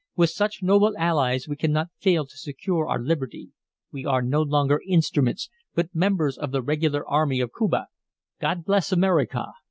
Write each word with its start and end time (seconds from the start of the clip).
"With 0.15 0.31
such 0.31 0.63
noble 0.63 0.97
allies 0.97 1.47
we 1.47 1.55
cannot 1.55 1.89
fail 1.99 2.25
to 2.25 2.35
secure 2.35 2.87
our 2.87 2.97
liberty. 2.99 3.51
We 3.91 4.03
are 4.03 4.23
no 4.23 4.41
longer 4.41 4.81
instruments, 4.87 5.47
but 5.75 5.93
members 5.93 6.39
of 6.39 6.51
the 6.51 6.63
regular 6.63 7.07
army 7.07 7.39
of 7.39 7.51
Cuba. 7.55 7.85
God 8.39 8.65
bless 8.65 8.91
America!" 8.91 9.49